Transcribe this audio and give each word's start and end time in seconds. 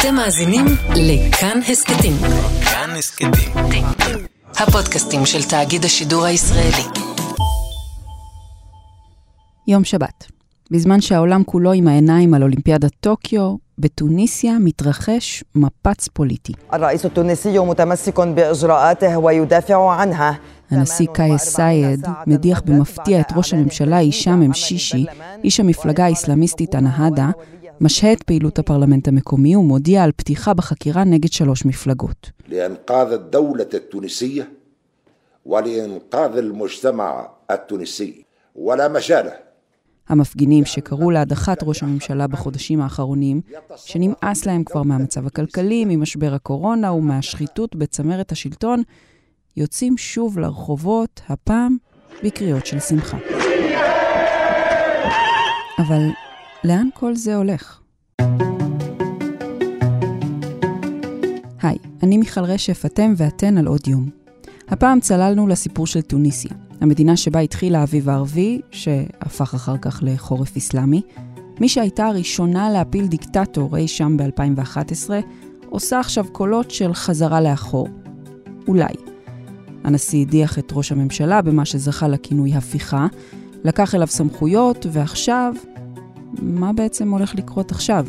אתם 0.00 0.14
מאזינים 0.14 0.64
לכאן 0.94 1.60
הסכתים. 1.68 2.12
כאן 2.64 2.90
הסכתים. 2.98 3.30
הפודקאסטים 4.56 5.26
של 5.26 5.42
תאגיד 5.42 5.84
השידור 5.84 6.24
הישראלי. 6.24 7.00
יום 9.68 9.84
שבת. 9.84 10.26
בזמן 10.70 11.00
שהעולם 11.00 11.44
כולו 11.44 11.72
עם 11.72 11.88
העיניים 11.88 12.34
על 12.34 12.42
אולימפיאדת 12.42 12.92
טוקיו, 13.00 13.56
בתוניסיה 13.78 14.58
מתרחש 14.60 15.44
מפץ 15.54 16.08
פוליטי. 16.08 16.52
הנשיא 20.70 21.06
קאיס 21.12 21.42
סייד 21.42 22.06
מדיח 22.26 22.62
במפתיע 22.64 23.20
את 23.20 23.32
ראש 23.36 23.54
הממשלה 23.54 23.96
הישאם 23.96 24.50
א-שישי, 24.50 25.06
איש 25.44 25.60
המפלגה 25.60 26.04
האסלאמיסטית 26.04 26.74
הנהדה, 26.74 27.30
משהה 27.80 28.12
את 28.12 28.22
פעילות 28.22 28.58
הפרלמנט 28.58 29.08
המקומי 29.08 29.56
ומודיע 29.56 30.04
על 30.04 30.12
פתיחה 30.16 30.54
בחקירה 30.54 31.04
נגד 31.04 31.32
שלוש 31.32 31.64
מפלגות. 31.64 32.30
המפגינים 40.08 40.64
שקראו 40.64 41.10
להדחת 41.10 41.62
ראש 41.62 41.82
הממשלה 41.82 42.26
בחודשים 42.26 42.80
האחרונים, 42.80 43.40
שנמאס 43.76 44.46
להם 44.46 44.64
כבר 44.64 44.82
מהמצב 44.82 45.26
הכלכלי, 45.26 45.84
ממשבר 45.84 46.34
הקורונה 46.34 46.92
ומהשחיתות 46.92 47.76
בצמרת 47.76 48.32
השלטון, 48.32 48.82
יוצאים 49.56 49.98
שוב 49.98 50.38
לרחובות, 50.38 51.20
הפעם 51.28 51.76
בקריאות 52.24 52.66
של 52.66 52.80
שמחה. 52.80 53.16
אבל 55.78 56.02
לאן 56.64 56.88
כל 56.94 57.16
זה 57.16 57.36
הולך? 57.36 57.80
היי, 61.62 61.78
אני 62.02 62.18
מיכל 62.18 62.40
רשף, 62.40 62.84
אתם 62.86 63.14
ואתן 63.16 63.58
על 63.58 63.66
עוד 63.66 63.88
יום. 63.88 64.10
הפעם 64.68 65.00
צללנו 65.00 65.46
לסיפור 65.46 65.86
של 65.86 66.00
טוניסיה, 66.00 66.50
המדינה 66.80 67.16
שבה 67.16 67.40
התחיל 67.40 67.74
האביב 67.74 68.08
הערבי, 68.08 68.60
שהפך 68.70 69.54
אחר 69.54 69.76
כך 69.78 70.00
לחורף 70.02 70.56
אסלאמי. 70.56 71.02
מי 71.60 71.68
שהייתה 71.68 72.06
הראשונה 72.06 72.70
להפיל 72.70 73.06
דיקטטור 73.06 73.76
אי 73.76 73.88
שם 73.88 74.16
ב-2011, 74.16 75.10
עושה 75.68 76.00
עכשיו 76.00 76.26
קולות 76.32 76.70
של 76.70 76.94
חזרה 76.94 77.40
לאחור. 77.40 77.88
אולי. 78.68 78.94
הנשיא 79.84 80.26
הדיח 80.26 80.58
את 80.58 80.72
ראש 80.72 80.92
הממשלה 80.92 81.42
במה 81.42 81.64
שזכה 81.64 82.08
לכינוי 82.08 82.54
הפיכה, 82.54 83.06
לקח 83.64 83.94
אליו 83.94 84.06
סמכויות, 84.06 84.86
ועכשיו, 84.92 85.54
מה 86.32 86.72
בעצם 86.72 87.10
הולך 87.10 87.34
לקרות 87.34 87.72
עכשיו? 87.72 88.06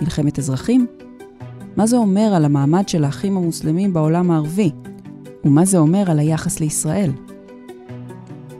מלחמת 0.00 0.38
אזרחים? 0.38 0.86
מה 1.76 1.86
זה 1.86 1.96
אומר 1.96 2.34
על 2.34 2.44
המעמד 2.44 2.88
של 2.88 3.04
האחים 3.04 3.36
המוסלמים 3.36 3.92
בעולם 3.92 4.30
הערבי? 4.30 4.70
ומה 5.44 5.64
זה 5.64 5.78
אומר 5.78 6.10
על 6.10 6.18
היחס 6.18 6.60
לישראל? 6.60 7.10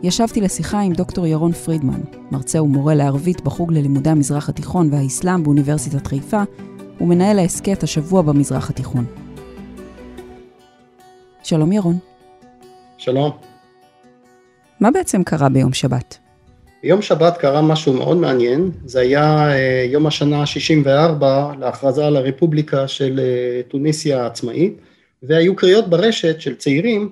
ישבתי 0.03 0.41
לשיחה 0.41 0.81
עם 0.81 0.93
דוקטור 0.93 1.27
ירון 1.27 1.53
פרידמן, 1.53 2.01
מרצה 2.31 2.63
ומורה 2.63 2.95
לערבית 2.95 3.41
בחוג 3.41 3.73
ללימודי 3.73 4.11
המזרח 4.11 4.49
התיכון 4.49 4.93
והאסלאם 4.93 5.43
באוניברסיטת 5.43 6.07
חיפה, 6.07 6.43
ומנהל 7.01 7.39
ההסכת 7.39 7.83
השבוע 7.83 8.23
במזרח 8.23 8.71
התיכון. 8.71 9.05
שלום 11.43 11.73
ירון. 11.73 11.99
שלום. 12.99 13.31
מה 14.81 14.91
בעצם 14.91 15.25
קרה 15.25 15.49
ביום 15.49 15.73
שבת? 15.73 16.28
ביום 16.83 17.03
שבת 17.03 17.37
קרה 17.37 17.63
משהו 17.63 17.93
מאוד 17.93 18.17
מעניין, 18.17 18.71
זה 18.85 19.01
היה 19.01 19.51
אה, 19.53 19.87
יום 19.89 20.07
השנה 20.07 20.41
ה-64 20.41 21.25
להכרזה 21.61 22.07
על 22.07 22.17
הרפובליקה 22.17 22.89
של 22.89 23.21
אה, 23.23 23.63
טוניסיה 23.69 24.23
העצמאית, 24.23 24.79
והיו 25.23 25.57
קריאות 25.57 25.91
ברשת 25.91 26.41
של 26.41 26.55
צעירים 26.55 27.11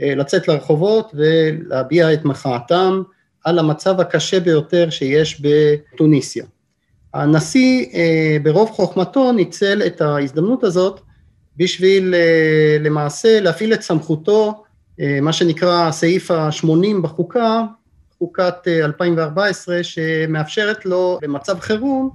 אה, 0.00 0.14
לצאת 0.14 0.48
לרחובות 0.48 1.14
ולהביע 1.14 2.12
את 2.12 2.24
מחאתם 2.24 3.02
על 3.44 3.58
המצב 3.58 4.00
הקשה 4.00 4.40
ביותר 4.40 4.90
שיש 4.90 5.42
בטוניסיה. 5.42 6.44
הנשיא 7.14 7.86
ברוב 8.42 8.70
חוכמתו 8.70 9.32
ניצל 9.32 9.82
את 9.86 10.00
ההזדמנות 10.00 10.64
הזאת 10.64 11.00
בשביל 11.56 12.14
למעשה 12.80 13.40
להפעיל 13.40 13.74
את 13.74 13.82
סמכותו, 13.82 14.64
מה 15.22 15.32
שנקרא 15.32 15.90
סעיף 15.90 16.30
ה-80 16.30 17.02
בחוקה, 17.02 17.64
חוקת 18.22 18.68
2014 18.68 19.82
שמאפשרת 19.82 20.86
לו 20.86 21.18
במצב 21.22 21.60
חירום 21.60 22.10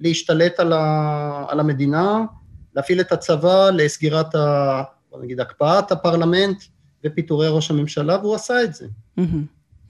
להשתלט 0.00 0.60
על, 0.60 0.72
ה, 0.72 1.44
על 1.48 1.60
המדינה, 1.60 2.24
להפעיל 2.76 3.00
את 3.00 3.12
הצבא 3.12 3.70
לסגירת, 3.70 4.34
ה, 4.34 4.82
בוא 5.10 5.22
נגיד, 5.22 5.40
הקפאת 5.40 5.92
הפרלמנט 5.92 6.62
ופיטורי 7.06 7.48
ראש 7.48 7.70
הממשלה, 7.70 8.18
והוא 8.18 8.34
עשה 8.34 8.62
את 8.64 8.74
זה. 8.74 8.86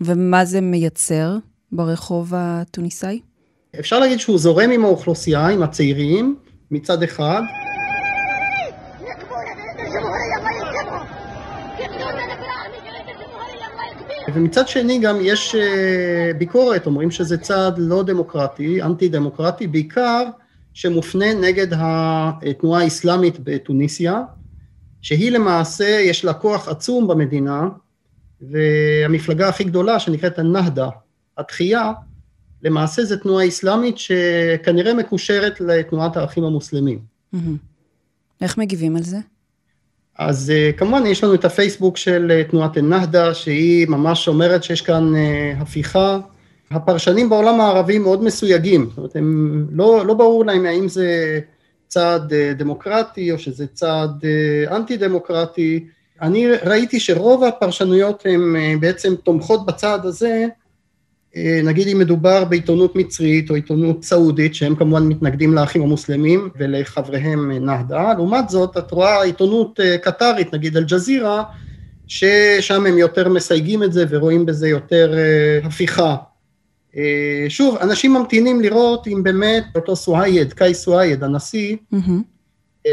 ומה 0.00 0.44
זה 0.44 0.60
מייצר 0.60 1.36
ברחוב 1.72 2.32
התוניסאי? 2.36 3.20
אפשר 3.80 3.98
להגיד 3.98 4.20
שהוא 4.20 4.38
זורם 4.38 4.70
עם 4.70 4.84
האוכלוסייה, 4.84 5.46
עם 5.46 5.62
הצעירים, 5.62 6.36
מצד 6.70 7.02
אחד. 7.02 7.42
ומצד 14.38 14.68
שני 14.68 14.98
גם 14.98 15.16
יש 15.20 15.54
ביקורת, 16.38 16.86
אומרים 16.86 17.10
שזה 17.10 17.38
צעד 17.38 17.74
לא 17.78 18.02
דמוקרטי, 18.02 18.82
אנטי 18.82 19.08
דמוקרטי, 19.08 19.66
בעיקר 19.66 20.24
שמופנה 20.74 21.34
נגד 21.34 21.66
התנועה 21.70 22.82
האסלאמית 22.82 23.38
בתוניסיה, 23.44 24.22
שהיא 25.02 25.32
למעשה, 25.32 25.84
יש 25.84 26.24
לה 26.24 26.32
כוח 26.32 26.68
עצום 26.68 27.08
במדינה, 27.08 27.68
והמפלגה 28.40 29.48
הכי 29.48 29.64
גדולה 29.64 30.00
שנקראת 30.00 30.38
הנהדה, 30.38 30.88
התחייה, 31.38 31.92
למעשה 32.62 33.04
זו 33.04 33.16
תנועה 33.16 33.48
אסלאמית 33.48 33.98
שכנראה 33.98 34.94
מקושרת 34.94 35.60
לתנועת 35.60 36.16
האחים 36.16 36.44
המוסלמים. 36.44 36.98
איך 38.40 38.58
מגיבים 38.58 38.96
על 38.96 39.02
זה? 39.02 39.18
אז 40.18 40.52
כמובן 40.76 41.06
יש 41.06 41.24
לנו 41.24 41.34
את 41.34 41.44
הפייסבוק 41.44 41.96
של 41.96 42.42
תנועת 42.50 42.76
א-נהדה, 42.76 43.34
שהיא 43.34 43.86
ממש 43.88 44.28
אומרת 44.28 44.64
שיש 44.64 44.80
כאן 44.80 45.12
הפיכה. 45.58 46.18
הפרשנים 46.70 47.28
בעולם 47.28 47.60
הערבי 47.60 47.98
מאוד 47.98 48.24
מסויגים, 48.24 48.86
זאת 48.88 48.98
אומרת, 48.98 49.16
הם, 49.16 49.66
לא, 49.72 50.06
לא 50.06 50.14
ברור 50.14 50.44
להם 50.44 50.66
האם 50.66 50.88
זה 50.88 51.40
צעד 51.88 52.34
דמוקרטי 52.34 53.32
או 53.32 53.38
שזה 53.38 53.66
צעד 53.66 54.24
אנטי 54.70 54.96
דמוקרטי. 54.96 55.84
אני 56.22 56.46
ראיתי 56.50 57.00
שרוב 57.00 57.44
הפרשנויות 57.44 58.26
הן 58.26 58.56
בעצם 58.80 59.14
תומכות 59.14 59.66
בצעד 59.66 60.06
הזה, 60.06 60.46
נגיד 61.64 61.88
אם 61.88 61.98
מדובר 61.98 62.44
בעיתונות 62.44 62.96
מצרית 62.96 63.50
או 63.50 63.54
עיתונות 63.54 64.04
סעודית, 64.04 64.54
שהם 64.54 64.74
כמובן 64.74 65.02
מתנגדים 65.02 65.54
לאחים 65.54 65.82
המוסלמים 65.82 66.48
ולחבריהם 66.58 67.52
נהדה, 67.66 68.12
לעומת 68.12 68.48
זאת 68.48 68.76
את 68.76 68.90
רואה 68.90 69.22
עיתונות 69.22 69.80
קטרית, 70.02 70.54
נגיד 70.54 70.76
אל-ג'זירה, 70.76 71.42
ששם 72.06 72.86
הם 72.86 72.98
יותר 72.98 73.28
מסייגים 73.28 73.82
את 73.82 73.92
זה 73.92 74.04
ורואים 74.08 74.46
בזה 74.46 74.68
יותר 74.68 75.14
הפיכה. 75.64 76.16
שוב, 77.48 77.76
אנשים 77.80 78.14
ממתינים 78.14 78.60
לראות 78.60 79.06
אם 79.06 79.22
באמת 79.22 79.64
אותו 79.74 79.96
סואייד, 79.96 80.52
קאי 80.52 80.74
סואייד, 80.74 81.24
הנשיא, 81.24 81.76
mm-hmm. 81.94 82.88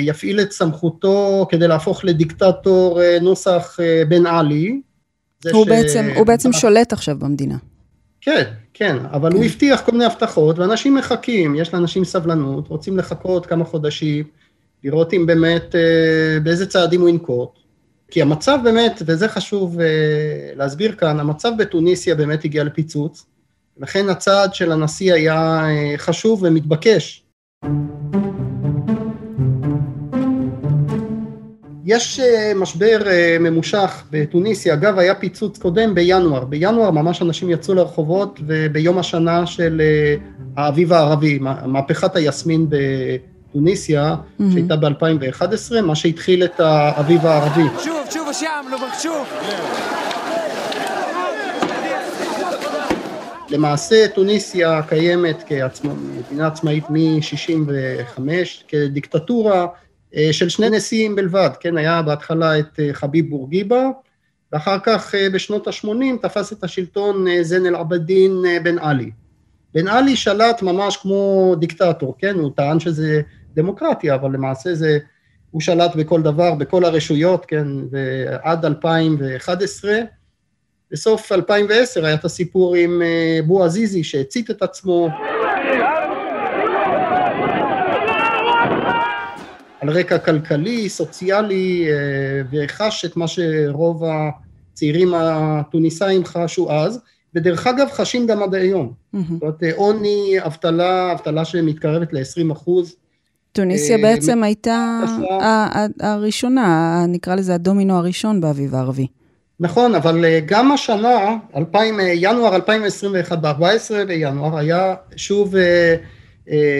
יפעיל 0.00 0.40
את 0.40 0.52
סמכותו 0.52 1.46
כדי 1.50 1.68
להפוך 1.68 2.04
לדיקטטור 2.04 3.00
נוסח 3.20 3.76
בן 4.08 4.26
עלי. 4.26 4.80
הוא, 5.52 5.64
ש... 5.64 5.68
בעצם, 5.68 6.10
הוא 6.16 6.26
בעצם 6.26 6.52
שולט 6.52 6.92
עכשיו 6.92 7.16
במדינה. 7.18 7.56
כן, 8.20 8.52
כן, 8.74 8.96
אבל 9.12 9.30
כן. 9.30 9.36
הוא 9.36 9.44
הבטיח 9.44 9.80
כל 9.80 9.92
מיני 9.92 10.04
הבטחות, 10.04 10.58
ואנשים 10.58 10.94
מחכים, 10.94 11.54
יש 11.54 11.74
לאנשים 11.74 12.04
סבלנות, 12.04 12.68
רוצים 12.68 12.98
לחכות 12.98 13.46
כמה 13.46 13.64
חודשים, 13.64 14.24
לראות 14.84 15.12
אם 15.12 15.26
באמת, 15.26 15.74
באיזה 16.42 16.66
צעדים 16.66 17.00
הוא 17.00 17.08
ינקוט. 17.08 17.58
כי 18.10 18.22
המצב 18.22 18.58
באמת, 18.64 19.02
וזה 19.06 19.28
חשוב 19.28 19.78
להסביר 20.56 20.92
כאן, 20.92 21.20
המצב 21.20 21.52
בתוניסיה 21.58 22.14
באמת 22.14 22.44
הגיע 22.44 22.64
לפיצוץ, 22.64 23.26
לכן 23.78 24.08
הצעד 24.08 24.54
של 24.54 24.72
הנשיא 24.72 25.14
היה 25.14 25.64
חשוב 25.96 26.42
ומתבקש. 26.42 27.24
יש 31.90 32.20
משבר 32.56 32.98
ממושך 33.40 34.02
בתוניסיה, 34.10 34.74
אגב 34.74 34.98
היה 34.98 35.14
פיצוץ 35.14 35.58
קודם 35.58 35.94
בינואר, 35.94 36.44
בינואר 36.44 36.90
ממש 36.90 37.22
אנשים 37.22 37.50
יצאו 37.50 37.74
לרחובות 37.74 38.40
וביום 38.46 38.98
השנה 38.98 39.46
של 39.46 39.82
האביב 40.56 40.92
הערבי, 40.92 41.38
מהפכת 41.66 42.16
היסמין 42.16 42.66
בתוניסיה, 42.68 44.14
mm-hmm. 44.14 44.44
שהייתה 44.52 44.76
ב-2011, 44.76 45.80
מה 45.82 45.94
שהתחיל 45.94 46.44
את 46.44 46.60
האביב 46.60 47.26
הערבי. 47.26 47.62
שוב, 47.84 47.96
שוב 48.10 48.28
שם, 48.32 48.66
לא 48.70 48.78
שוב. 49.02 49.26
למעשה 53.50 54.08
טוניסיה 54.14 54.82
קיימת 54.88 55.44
כמדינה 55.48 56.46
עצמאית 56.46 56.84
מ-65, 56.90 58.20
כדיקטטורה 58.68 59.60
אה, 59.60 59.66
של 60.32 60.48
שני 60.48 60.70
נשיאים 60.70 61.16
בלבד, 61.16 61.50
כן, 61.60 61.76
היה 61.76 62.02
בהתחלה 62.02 62.58
את 62.58 62.80
אה, 62.80 62.88
חביב 62.92 63.30
בורגיבה, 63.30 63.88
ואחר 64.52 64.78
כך 64.82 65.14
אה, 65.14 65.30
בשנות 65.30 65.68
ה-80 65.68 66.22
תפס 66.22 66.52
את 66.52 66.64
השלטון 66.64 67.26
זן 67.42 67.66
אל-עבדין 67.66 68.32
בן 68.62 68.78
עלי. 68.78 69.10
בן 69.74 69.88
עלי 69.88 70.16
שלט 70.16 70.62
ממש 70.62 70.96
כמו 70.96 71.54
דיקטטור, 71.58 72.14
כן, 72.18 72.34
הוא 72.34 72.50
טען 72.56 72.80
שזה 72.80 73.20
דמוקרטיה, 73.54 74.14
אבל 74.14 74.32
למעשה 74.32 74.74
זה, 74.74 74.98
הוא 75.50 75.60
שלט 75.60 75.96
בכל 75.96 76.22
דבר, 76.22 76.54
בכל 76.54 76.84
הרשויות, 76.84 77.46
כן, 77.46 77.66
ועד 77.90 78.64
2011, 78.64 79.92
בסוף 80.92 81.32
2010 81.32 82.04
היה 82.04 82.14
את 82.14 82.24
הסיפור 82.24 82.74
עם 82.74 83.02
בו 83.46 83.64
עזיזי 83.64 84.04
שהצית 84.04 84.50
את 84.50 84.62
עצמו. 84.62 85.08
על 89.80 89.90
רקע 89.90 90.18
כלכלי, 90.18 90.88
סוציאלי, 90.88 91.86
אה, 91.88 92.42
וחש 92.52 93.04
את 93.04 93.16
מה 93.16 93.28
שרוב 93.28 94.02
הצעירים 94.04 95.14
התוניסאים 95.14 96.24
חשו 96.24 96.72
אז, 96.72 97.00
ודרך 97.34 97.66
אגב 97.66 97.88
חשים 97.90 98.26
גם 98.26 98.42
עד 98.42 98.54
היום. 98.54 98.92
זאת 99.12 99.42
אומרת, 99.42 99.62
עוני, 99.74 100.36
אבטלה, 100.46 101.12
אבטלה 101.12 101.44
שמתקרבת 101.44 102.12
ל-20 102.12 102.52
אחוז. 102.52 102.96
טוניסיה 103.52 103.96
אה, 103.96 104.02
בעצם 104.02 104.42
הייתה 104.42 105.00
הראשונה, 106.00 107.04
נקרא 107.08 107.34
לזה 107.34 107.54
הדומינו 107.54 107.96
הראשון 107.96 108.40
באביב 108.40 108.74
הערבי. 108.74 109.06
נכון, 109.60 109.94
אבל 109.94 110.24
אה, 110.24 110.40
גם 110.46 110.72
השנה, 110.72 111.36
2000, 111.56 111.98
ינואר 112.14 112.56
2021, 112.56 113.38
ב-14 113.38 114.04
בינואר, 114.06 114.58
היה 114.58 114.94
שוב 115.16 115.54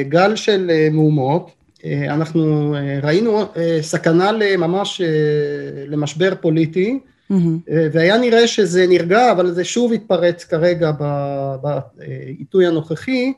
גל 0.08 0.36
של 0.36 0.70
מהומות, 0.92 1.46
אה, 1.46 1.59
אנחנו 1.84 2.74
אה, 2.74 2.98
ראינו 3.02 3.40
אה, 3.56 3.78
סכנה 3.82 4.30
ממש 4.58 5.00
למשבר 5.86 6.32
פוליטי, 6.40 6.98
mm-hmm. 7.32 7.34
והיה 7.92 8.18
נראה 8.18 8.46
שזה 8.46 8.86
נרגע, 8.86 9.32
אבל 9.32 9.50
זה 9.50 9.64
שוב 9.64 9.92
התפרץ 9.92 10.44
כרגע 10.44 10.90
בעיתוי 11.62 12.66
הנוכחי, 12.66 13.32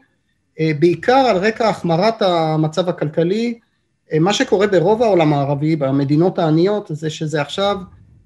בעיקר 0.61 1.13
על 1.13 1.37
רקע 1.37 1.69
החמרת 1.69 2.23
המצב 2.23 2.89
הכלכלי. 2.89 3.59
מה 4.21 4.33
שקורה 4.33 4.67
ברוב 4.67 5.03
העולם 5.03 5.33
הערבי, 5.33 5.77
במדינות 5.77 6.39
העניות, 6.39 6.87
זה 6.91 7.11
שזה 7.11 7.41
עכשיו, 7.41 7.77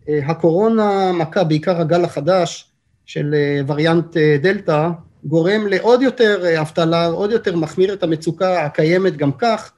הקורונה 0.08 1.12
מכה, 1.12 1.44
בעיקר 1.44 1.80
הגל 1.80 2.04
החדש 2.04 2.70
של 3.06 3.34
וריאנט 3.66 4.16
דלתא, 4.42 4.88
גורם 5.24 5.66
לעוד 5.66 6.02
יותר 6.02 6.60
אבטלה, 6.60 7.06
עוד 7.06 7.30
יותר 7.30 7.56
מחמיר 7.56 7.92
את 7.92 8.02
המצוקה 8.02 8.64
הקיימת 8.64 9.16
גם 9.16 9.32
כך, 9.32 9.72
אה, 9.72 9.75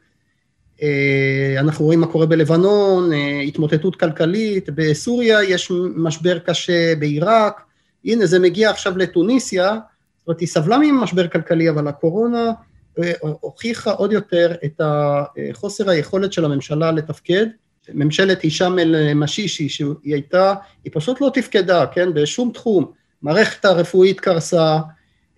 אנחנו 1.59 1.85
רואים 1.85 2.01
מה 2.01 2.07
קורה 2.07 2.27
בלבנון, 2.27 3.13
אה, 3.13 3.41
התמוטטות 3.41 3.97
כלכלית, 3.97 4.69
בסוריה 4.75 5.43
יש 5.43 5.73
משבר 5.97 6.39
קשה, 6.39 6.95
בעיראק, 6.95 7.61
הנה 8.05 8.27
זה 8.27 8.39
מגיע 8.39 8.71
עכשיו 8.71 8.99
לטוניסיה, 8.99 9.79
זאת 10.19 10.27
אומרת 10.27 10.41
היא 10.41 10.49
סבלה 10.49 10.79
ממשבר 10.79 11.29
כלכלי, 11.29 11.71
אבל 11.71 11.89
הקורונה 11.89 12.53
אה, 12.99 13.13
הוכיחה 13.21 13.91
עוד 13.91 14.13
יותר 14.13 14.55
את 14.65 14.81
חוסר 15.53 15.91
היכולת 15.91 16.33
של 16.33 16.45
הממשלה 16.45 16.93
לתפקד. 16.93 17.47
ממשלת 17.95 18.43
הישאם 18.43 18.79
אל-משישי, 18.79 19.69
שהיא 19.69 19.95
הייתה, 20.05 20.55
היא 20.85 20.93
פשוט 20.95 21.21
לא 21.21 21.31
תפקדה, 21.35 21.87
כן, 21.87 22.15
בשום 22.15 22.51
תחום. 22.55 22.93
מערכת 23.23 23.65
הרפואית 23.65 24.21
קרסה, 24.21 24.63
אה, 24.63 24.79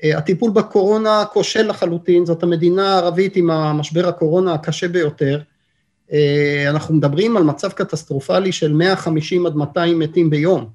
הטיפול 0.02 0.50
בקורונה 0.50 1.24
כושל 1.32 1.68
לחלוטין, 1.68 2.26
זאת 2.26 2.42
המדינה 2.42 2.94
הערבית 2.94 3.36
עם 3.36 3.50
המשבר 3.50 4.08
הקורונה 4.08 4.54
הקשה 4.54 4.88
ביותר. 4.88 5.40
אה, 6.12 6.64
אנחנו 6.70 6.94
מדברים 6.94 7.36
על 7.36 7.42
מצב 7.42 7.68
קטסטרופלי 7.72 8.52
של 8.52 8.72
150 8.72 9.46
עד 9.46 9.54
200 9.54 9.98
מתים 9.98 10.30
ביום, 10.30 10.66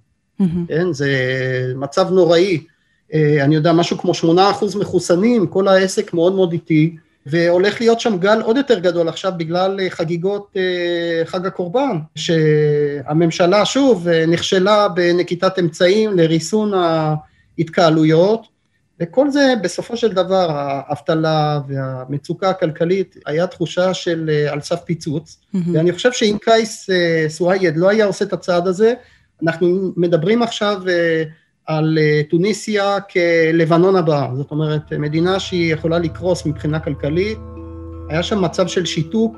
mm-hmm. 0.42 0.45
כן? 0.68 0.94
זה 0.94 1.10
מצב 1.75 2.12
נוראי. 2.12 2.63
אה, 3.13 3.44
אני 3.44 3.56
יודע, 3.56 3.74
משהו 3.74 3.98
כמו 3.98 4.12
8% 4.12 4.77
מחוסנים, 4.80 5.48
כל 5.48 5.68
העסק 5.68 6.13
מאוד 6.13 6.36
מאוד 6.36 6.51
איטי, 6.51 6.95
והולך 7.25 7.81
להיות 7.81 8.00
שם 8.00 8.18
גל 8.18 8.42
עוד 8.42 8.57
יותר 8.57 8.80
גדול 8.80 9.10
עכשיו 9.10 9.33
בגלל 9.38 9.80
חגיגות 9.89 10.56
חג 11.25 11.45
הקורבן, 11.45 11.98
שהממשלה 12.16 13.66
שוב 13.66 14.07
נכשלה 14.27 14.88
בנקיטת 14.88 15.60
אמצעים 15.60 16.18
לריסון 16.18 16.72
ההתקהלויות, 16.74 18.48
וכל 19.00 19.30
זה 19.30 19.53
בסופו 19.63 19.97
של 19.97 20.13
דבר, 20.13 20.47
האבטלה 20.51 21.59
והמצוקה 21.68 22.50
הכלכלית, 22.50 23.15
היה 23.25 23.47
תחושה 23.47 23.94
של 23.94 24.30
אה, 24.33 24.51
על 24.51 24.62
סף 24.62 24.81
פיצוץ, 24.83 25.38
mm-hmm. 25.38 25.57
ואני 25.74 25.92
חושב 25.92 26.12
שאם 26.12 26.38
קייס 26.42 26.89
אה, 26.89 27.25
סואייד 27.30 27.77
לא 27.77 27.89
היה 27.89 28.06
עושה 28.06 28.25
את 28.25 28.33
הצעד 28.33 28.68
הזה, 28.68 28.94
אנחנו 29.44 29.94
מדברים 29.97 30.44
עכשיו 30.44 30.81
אה, 30.88 31.24
על 31.65 31.97
טוניסיה 32.30 32.97
כלבנון 33.00 33.95
הבאה, 33.95 34.30
זאת 34.36 34.51
אומרת, 34.51 34.94
מדינה 34.94 35.39
שהיא 35.39 35.74
יכולה 35.74 36.00
לקרוס 36.00 36.45
מבחינה 36.45 36.80
כלכלית, 36.80 37.38
היה 38.09 38.24
שם 38.24 38.41
מצב 38.41 38.68
של 38.68 38.86
שיתוק. 38.86 39.38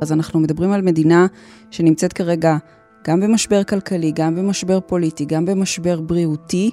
אז 0.00 0.12
אנחנו 0.12 0.40
מדברים 0.40 0.72
על 0.72 0.82
מדינה 0.82 1.26
שנמצאת 1.70 2.12
כרגע 2.12 2.56
גם 3.06 3.20
במשבר 3.20 3.64
כלכלי, 3.64 4.12
גם 4.14 4.36
במשבר 4.36 4.80
פוליטי, 4.80 5.24
גם 5.24 5.46
במשבר 5.46 6.00
בריאותי, 6.00 6.70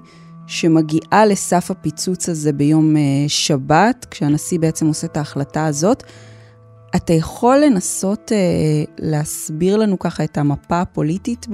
שמגיעה 0.48 1.25
לסף 1.25 1.72
הפיצוץ 1.72 2.30
הזה 2.30 2.54
ביום 2.54 2.98
אה, 2.98 3.01
שבת, 3.28 4.06
כשהנשיא 4.12 4.60
בעצם 4.60 4.88
עושה 4.88 5.07
את 5.07 5.18
ההחלטה 5.18 5.66
הזאת. 5.66 6.04
אתה 6.95 7.13
יכול 7.13 7.57
לנסות 7.57 8.31
אה, 8.31 8.38
להסביר 9.00 9.78
לנו 9.78 10.00
ככה 10.00 10.24
את 10.24 10.38
המפה 10.38 10.81
הפוליטית 10.81 11.48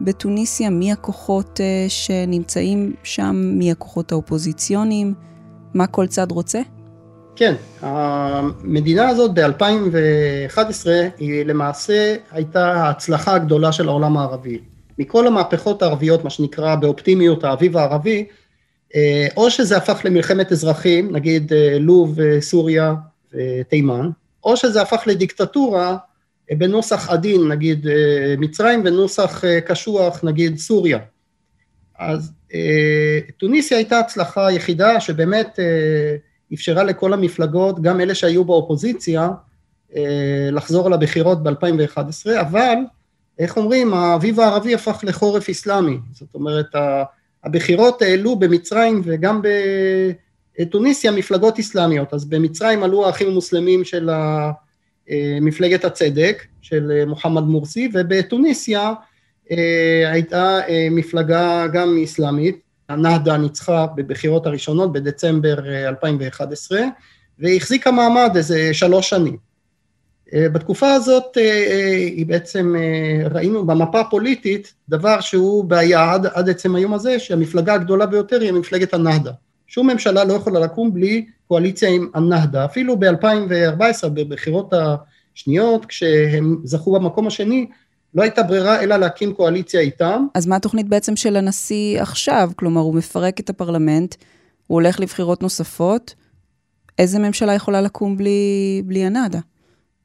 בתוניסיה? 0.00 0.70
מי 0.70 0.92
הכוחות 0.92 1.60
אה, 1.60 1.86
שנמצאים 1.88 2.92
שם? 3.02 3.36
מי 3.58 3.72
הכוחות 3.72 4.12
האופוזיציוניים? 4.12 5.14
מה 5.74 5.86
כל 5.86 6.06
צד 6.06 6.32
רוצה? 6.32 6.60
כן, 7.38 7.54
המדינה 7.80 9.08
הזאת 9.08 9.30
ב-2011 9.34 10.86
היא 11.18 11.44
למעשה 11.44 12.16
הייתה 12.30 12.72
ההצלחה 12.72 13.34
הגדולה 13.34 13.72
של 13.72 13.88
העולם 13.88 14.16
הערבי. 14.16 14.58
מכל 14.98 15.26
המהפכות 15.26 15.82
הערביות, 15.82 16.24
מה 16.24 16.30
שנקרא 16.30 16.74
באופטימיות 16.74 17.44
האביב 17.44 17.76
הערבי, 17.76 18.26
אה, 18.94 19.26
או 19.36 19.50
שזה 19.50 19.76
הפך 19.76 20.00
למלחמת 20.04 20.52
אזרחים, 20.52 21.16
נגיד 21.16 21.52
אה, 21.52 21.78
לוב, 21.78 22.20
אה, 22.20 22.40
סוריה 22.40 22.94
ותימן, 23.34 24.10
או 24.44 24.56
שזה 24.56 24.82
הפך 24.82 25.02
לדיקטטורה 25.06 25.96
בנוסח 26.50 27.10
עדין, 27.10 27.48
נגיד 27.48 27.86
מצרים, 28.38 28.82
ונוסח 28.84 29.44
קשוח, 29.66 30.24
נגיד 30.24 30.58
סוריה. 30.58 30.98
אז 31.98 32.32
טוניסיה 33.36 33.76
הייתה 33.76 33.98
הצלחה 33.98 34.46
היחידה 34.46 35.00
שבאמת 35.00 35.58
אפשרה 36.54 36.84
לכל 36.84 37.12
המפלגות, 37.12 37.82
גם 37.82 38.00
אלה 38.00 38.14
שהיו 38.14 38.44
באופוזיציה, 38.44 39.28
אה, 39.96 40.48
לחזור 40.52 40.90
לבחירות 40.90 41.42
ב-2011, 41.42 42.40
אבל 42.40 42.76
איך 43.38 43.56
אומרים, 43.56 43.94
האביב 43.94 44.40
הערבי 44.40 44.74
הפך 44.74 45.00
לחורף 45.02 45.48
אסלאמי, 45.48 45.98
זאת 46.12 46.34
אומרת 46.34 46.66
הבחירות 47.44 48.02
העלו 48.02 48.36
במצרים 48.36 49.02
וגם 49.04 49.42
בתוניסיה 50.58 51.12
מפלגות 51.12 51.58
אסלאמיות, 51.58 52.14
אז 52.14 52.24
במצרים 52.24 52.82
עלו 52.82 53.06
האחים 53.06 53.28
המוסלמים 53.28 53.84
של 53.84 54.10
אה, 54.10 54.50
מפלגת 55.40 55.84
הצדק 55.84 56.46
של 56.62 57.04
מוחמד 57.06 57.42
מורסי, 57.42 57.90
ובתוניסיה 57.94 58.92
אה, 59.50 60.10
הייתה 60.12 60.60
מפלגה 60.90 61.66
גם 61.72 61.98
אסלאמית, 62.04 62.67
הנהדה 62.88 63.36
ניצחה 63.36 63.86
בבחירות 63.94 64.46
הראשונות 64.46 64.92
בדצמבר 64.92 65.56
2011 65.88 66.78
אה, 66.78 66.84
והחזיקה 67.38 67.90
מעמד 67.90 68.30
איזה 68.36 68.74
שלוש 68.74 69.10
שנים. 69.10 69.36
אה, 70.34 70.48
בתקופה 70.48 70.92
הזאת 70.92 71.38
אה, 71.38 71.94
היא 71.96 72.26
בעצם, 72.26 72.74
ראינו 73.30 73.66
במפה 73.66 74.00
הפוליטית 74.00 74.74
דבר 74.88 75.20
שהוא 75.20 75.64
בעיה 75.64 76.12
עד, 76.12 76.26
עד 76.26 76.48
עצם 76.48 76.74
היום 76.74 76.94
הזה, 76.94 77.18
שהמפלגה 77.18 77.74
הגדולה 77.74 78.06
ביותר 78.06 78.40
היא 78.40 78.52
מפלגת 78.52 78.94
הנהדה. 78.94 79.32
שום 79.66 79.90
ממשלה 79.90 80.24
לא 80.24 80.32
יכולה 80.32 80.60
לקום 80.60 80.94
בלי 80.94 81.26
קואליציה 81.48 81.88
עם 81.88 82.08
הנהדה. 82.14 82.64
אפילו 82.64 82.96
ב-2014, 82.96 84.08
בבחירות 84.08 84.72
השניות, 84.72 85.86
כשהם 85.86 86.56
זכו 86.64 86.92
במקום 86.92 87.26
השני, 87.26 87.66
לא 88.14 88.22
הייתה 88.22 88.42
ברירה 88.42 88.82
אלא 88.82 88.96
להקים 88.96 89.34
קואליציה 89.34 89.80
איתם. 89.80 90.26
אז 90.34 90.46
מה 90.46 90.56
התוכנית 90.56 90.88
בעצם 90.88 91.16
של 91.16 91.36
הנשיא 91.36 92.00
עכשיו? 92.00 92.50
כלומר, 92.56 92.80
הוא 92.80 92.94
מפרק 92.94 93.40
את 93.40 93.50
הפרלמנט, 93.50 94.14
הוא 94.66 94.74
הולך 94.74 95.00
לבחירות 95.00 95.42
נוספות, 95.42 96.14
איזה 96.98 97.18
ממשלה 97.18 97.54
יכולה 97.54 97.80
לקום 97.80 98.16
בלי, 98.16 98.82
בלי 98.84 99.04
הנאדה? 99.04 99.38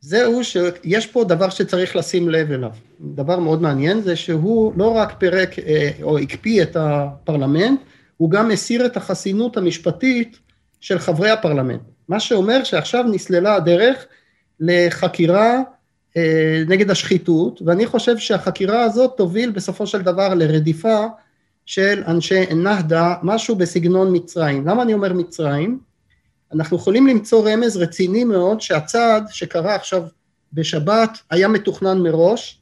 זהו 0.02 0.44
שיש 0.44 1.08
פה 1.08 1.24
דבר 1.24 1.50
שצריך 1.50 1.96
לשים 1.96 2.30
לב 2.30 2.52
אליו. 2.52 2.72
דבר 3.00 3.40
מאוד 3.40 3.62
מעניין 3.62 4.02
זה 4.02 4.16
שהוא 4.16 4.74
לא 4.76 4.96
רק 4.96 5.14
פירק 5.18 5.60
אה, 5.60 5.92
או 6.02 6.18
הקפיא 6.18 6.64
את 6.64 6.78
הפרלמנט, 6.80 7.80
הוא 8.18 8.30
גם 8.30 8.52
הסיר 8.52 8.86
את 8.86 8.98
החסינות 8.98 9.58
המשפטית 9.58 10.40
של 10.80 11.00
חברי 11.00 11.30
הפרלמנט. 11.30 11.82
מה 12.08 12.20
שאומר 12.20 12.64
שעכשיו 12.64 13.04
נסללה 13.04 13.56
הדרך 13.56 14.06
לחקירה 14.60 15.60
נגד 16.68 16.90
השחיתות, 16.90 17.62
ואני 17.66 17.86
חושב 17.86 18.18
שהחקירה 18.18 18.84
הזאת 18.84 19.14
תוביל 19.18 19.52
בסופו 19.52 19.88
של 19.88 20.02
דבר 20.02 20.34
לרדיפה 20.34 21.06
של 21.66 22.04
אנשי 22.08 22.46
נהדה, 22.56 23.16
משהו 23.24 23.56
בסגנון 23.56 24.16
מצרים. 24.16 24.68
למה 24.68 24.84
אני 24.84 24.94
אומר 24.94 25.14
מצרים? 25.14 25.80
אנחנו 26.54 26.78
יכולים 26.78 27.08
למצוא 27.08 27.50
רמז 27.50 27.78
רציני 27.78 28.24
מאוד 28.24 28.62
שהצעד 28.62 29.24
שקרה 29.30 29.76
עכשיו 29.76 30.04
בשבת 30.54 31.18
היה 31.30 31.48
מתוכנן 31.48 32.02
מראש. 32.02 32.60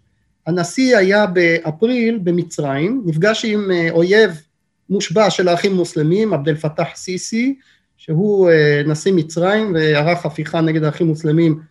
הנשיא 0.47 0.97
היה 0.97 1.25
באפריל 1.25 2.19
במצרים, 2.23 3.03
נפגש 3.05 3.45
עם 3.45 3.71
אה, 3.71 3.87
אויב 3.91 4.41
מושבע 4.89 5.29
של 5.29 5.47
האחים 5.47 5.71
המוסלמים, 5.71 6.33
עבד 6.33 6.49
אל 6.49 6.55
פתאח 6.55 6.87
סיסי, 6.95 7.55
שהוא 7.97 8.49
אה, 8.49 8.81
נשיא 8.85 9.13
מצרים 9.13 9.73
וערך 9.73 10.25
הפיכה 10.25 10.61
נגד 10.61 10.83
האחים 10.83 11.07
המוסלמים 11.07 11.59
אה, 11.59 11.63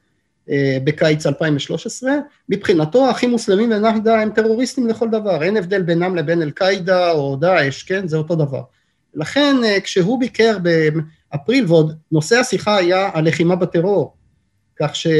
בקיץ 0.85 1.27
2013. 1.27 2.13
מבחינתו 2.49 3.07
האחים 3.07 3.31
מוסלמים 3.31 3.71
ונהדה 3.73 4.21
הם 4.21 4.31
טרוריסטים 4.31 4.87
לכל 4.87 5.09
דבר, 5.09 5.43
אין 5.43 5.57
הבדל 5.57 5.83
בינם 5.83 6.17
לבין 6.17 6.43
אל-קאעידה 6.43 7.11
או 7.11 7.37
דאעש, 7.37 7.83
כן? 7.83 8.09
זה 8.09 8.17
אותו 8.17 8.35
דבר. 8.35 8.63
לכן 9.15 9.57
כשהוא 9.83 10.21
ביקר 10.21 10.57
אפריל, 11.35 11.65
ועוד 11.69 11.97
נושא 12.13 12.37
השיחה 12.37 12.77
היה 12.77 13.11
הלחימה 13.15 13.57
בטרור, 13.57 14.15
כך 14.81 14.97
שאני 14.97 15.13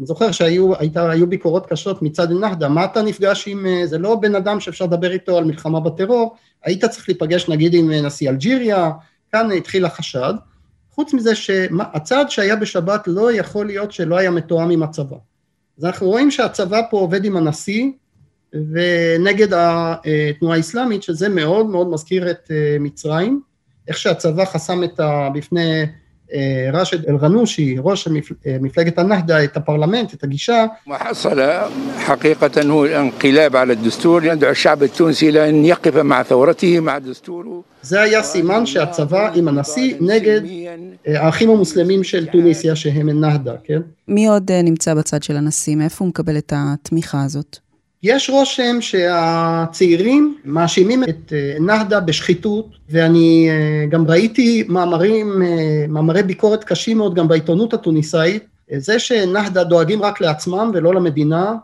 אה, 0.00 0.06
זוכר 0.06 0.32
שהיו 0.32 1.26
ביקורות 1.28 1.66
קשות 1.66 2.02
מצד 2.02 2.30
נהדה, 2.30 2.68
מה 2.68 2.84
אתה 2.84 3.02
נפגש 3.02 3.48
עם, 3.48 3.66
אה, 3.66 3.86
זה 3.86 3.98
לא 3.98 4.14
בן 4.14 4.34
אדם 4.34 4.60
שאפשר 4.60 4.84
לדבר 4.84 5.12
איתו 5.12 5.38
על 5.38 5.44
מלחמה 5.44 5.80
בטרור, 5.80 6.36
היית 6.64 6.84
צריך 6.84 7.08
להיפגש 7.08 7.48
נגיד 7.48 7.74
עם 7.74 7.92
אה, 7.92 8.00
נשיא 8.00 8.30
אלג'יריה, 8.30 8.90
כאן 9.32 9.50
התחיל 9.52 9.84
החשד, 9.84 10.34
חוץ 10.94 11.14
מזה 11.14 11.34
שהצעד 11.34 12.30
שהיה 12.30 12.56
בשבת 12.56 13.02
לא 13.06 13.32
יכול 13.32 13.66
להיות 13.66 13.92
שלא 13.92 14.16
היה 14.16 14.30
מתואם 14.30 14.70
עם 14.70 14.82
הצבא. 14.82 15.16
אז 15.78 15.84
אנחנו 15.84 16.06
רואים 16.06 16.30
שהצבא 16.30 16.80
פה 16.90 16.98
עובד 16.98 17.24
עם 17.24 17.36
הנשיא 17.36 17.90
ונגד 18.52 19.48
התנועה 19.52 20.56
האסלאמית, 20.56 21.02
שזה 21.02 21.28
מאוד 21.28 21.66
מאוד 21.66 21.90
מזכיר 21.90 22.30
את 22.30 22.50
מצרים, 22.80 23.42
איך 23.88 23.98
שהצבא 23.98 24.44
חסם 24.44 24.84
את 24.84 25.00
ה... 25.00 25.28
בפני 25.34 25.86
אה, 26.34 26.80
ראשד 26.80 27.08
אל-רנושי, 27.08 27.76
ראש 27.82 28.08
אה, 28.08 28.56
מפלגת 28.60 28.98
הנהדה, 28.98 29.44
את 29.44 29.56
הפרלמנט, 29.56 30.14
את 30.14 30.24
הגישה. 30.24 30.64
ما 30.86 30.98
حصل 30.98 31.60
حقيقة 31.98 32.70
هو 32.70 32.86
انقلاب 32.86 33.56
على 33.56 33.70
الدستور، 33.70 34.22
أدعو 34.22 34.50
الشعب 34.50 34.82
التونسي 34.82 35.32
لأن 35.32 35.64
يقف 35.64 35.96
مع 35.96 36.22
ثورته، 36.22 36.80
مع 36.80 36.98
دستوره. 36.98 37.62
זה 37.82 38.00
היה 38.00 38.22
סימן 38.22 38.66
שהצבא 38.66 39.30
עם 39.34 39.48
הנשיא 39.48 39.94
נגד 40.00 40.40
אה, 41.06 41.24
האחים 41.24 41.50
המוסלמים 41.50 42.04
של 42.04 42.26
טוניסיה 42.26 42.76
שהם 42.76 43.20
נהדה, 43.20 43.54
כן? 43.64 43.80
מי 44.08 44.28
עוד 44.28 44.52
נמצא 44.52 44.94
בצד 44.94 45.22
של 45.22 45.36
הנשיא? 45.36 45.76
מאיפה 45.76 46.04
הוא 46.04 46.08
מקבל 46.08 46.38
את 46.38 46.52
התמיכה 46.56 47.24
הזאת? 47.24 47.58
יש 48.02 48.30
רושם 48.30 48.80
שהצעירים 48.80 50.38
מאשימים 50.44 51.04
את 51.04 51.32
אה, 51.32 51.56
נהדה 51.60 52.00
בשחיתות, 52.00 52.66
ואני 52.88 53.48
אה, 53.50 53.86
גם 53.86 54.06
ראיתי 54.10 54.64
מאמרים, 54.68 55.42
אה, 55.42 55.84
מאמרי 55.88 56.22
ביקורת 56.22 56.64
קשים 56.64 56.98
מאוד 56.98 57.14
גם 57.14 57.28
בעיתונות 57.28 57.74
התוניסאית, 57.74 58.46
זה 58.76 58.98
שנהדה 58.98 59.64
דואגים 59.64 60.02
רק 60.02 60.20
לעצמם 60.20 60.70
ולא 60.74 60.94
למדינה, 60.94 61.54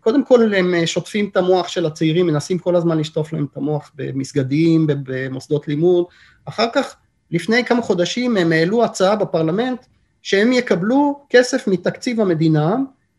קודם 0.00 0.24
כל 0.24 0.54
הם 0.54 0.74
שוטפים 0.86 1.28
את 1.32 1.36
המוח 1.36 1.68
של 1.68 1.86
הצעירים, 1.86 2.26
מנסים 2.26 2.58
כל 2.58 2.76
הזמן 2.76 2.98
לשטוף 2.98 3.32
להם 3.32 3.46
את 3.52 3.56
המוח 3.56 3.90
במסגדים, 3.94 4.86
במוסדות 4.86 5.68
לימוד, 5.68 6.04
אחר 6.44 6.66
כך, 6.72 6.96
לפני 7.30 7.64
כמה 7.64 7.82
חודשים 7.82 8.36
הם 8.36 8.52
העלו 8.52 8.84
הצעה 8.84 9.16
בפרלמנט 9.16 9.86
שהם 10.22 10.52
יקבלו 10.52 11.20
כסף 11.30 11.68
מתקציב 11.68 12.20
המדינה, 12.20 12.76